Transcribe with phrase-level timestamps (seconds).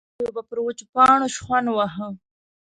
[0.09, 2.07] څارويو به پر وچو پاڼو شخوند واهه.